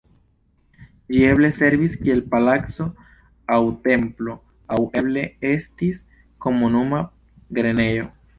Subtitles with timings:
[1.15, 2.87] Ĝi eble servis kiel palaco
[3.57, 3.59] aŭ
[3.89, 4.35] templo
[4.77, 6.01] aŭ eble estis
[6.49, 7.05] komunuma
[7.61, 8.11] grenejo.